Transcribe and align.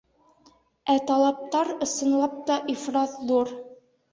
Ә 0.93 0.95
талаптар, 1.11 1.69
ысынлап 1.87 2.41
та, 2.49 2.59
ифрат 2.77 3.17
ҙур. 3.31 3.57